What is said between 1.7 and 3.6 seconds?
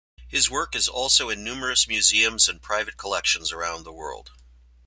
museums and private collections